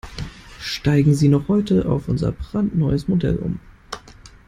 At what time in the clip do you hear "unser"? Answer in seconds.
2.07-2.31